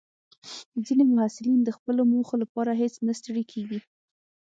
ځینې 0.85 1.03
محصلین 1.13 1.59
د 1.63 1.69
خپلو 1.77 2.01
موخو 2.11 2.35
لپاره 2.43 2.71
هیڅ 2.81 2.93
نه 3.07 3.13
ستړي 3.19 3.43
کېږي. 3.51 3.79